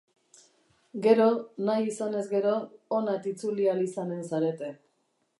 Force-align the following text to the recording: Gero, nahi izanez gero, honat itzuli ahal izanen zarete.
Gero, 1.05 1.25
nahi 1.67 1.85
izanez 1.91 2.23
gero, 2.31 2.53
honat 2.99 3.27
itzuli 3.33 3.67
ahal 3.75 3.83
izanen 3.89 4.25
zarete. 4.31 4.71